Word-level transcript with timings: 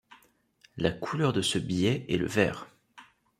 La 0.77 0.89
couleur 0.91 1.31
de 1.31 1.43
ce 1.43 1.59
billet 1.59 2.07
est 2.09 2.17
le 2.17 2.25
vert. 2.25 2.67